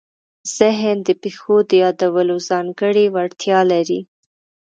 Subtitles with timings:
[0.57, 4.01] ذهن د پېښو د یادولو ځانګړې وړتیا لري.